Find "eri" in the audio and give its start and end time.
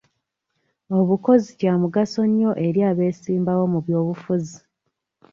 2.67-2.79